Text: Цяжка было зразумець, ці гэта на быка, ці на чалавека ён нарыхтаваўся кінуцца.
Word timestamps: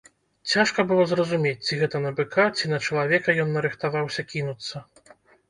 Цяжка 0.51 0.85
было 0.91 1.03
зразумець, 1.11 1.65
ці 1.67 1.77
гэта 1.81 2.01
на 2.05 2.11
быка, 2.21 2.47
ці 2.57 2.73
на 2.73 2.81
чалавека 2.87 3.37
ён 3.45 3.53
нарыхтаваўся 3.59 4.27
кінуцца. 4.33 4.85